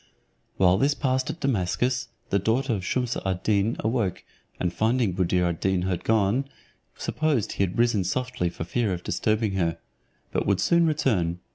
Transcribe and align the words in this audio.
While 0.57 0.79
this 0.79 0.95
passed 0.95 1.29
at 1.29 1.41
Damascus, 1.41 2.07
the 2.31 2.39
daughter 2.39 2.73
of 2.73 2.83
Shumse 2.83 3.17
ad 3.23 3.43
Deen 3.43 3.75
awoke, 3.81 4.23
and 4.59 4.73
finding 4.73 5.13
Buddir 5.13 5.43
ad 5.45 5.59
Deen 5.59 5.81
gone, 6.03 6.45
supposed 6.97 7.51
he 7.51 7.63
had 7.63 7.77
risen 7.77 8.03
softly 8.03 8.49
for 8.49 8.63
fear 8.63 8.93
of 8.93 9.03
disturbing 9.03 9.51
her, 9.51 9.77
but 10.31 10.47
would 10.47 10.59
soon 10.59 10.87
return. 10.87 11.37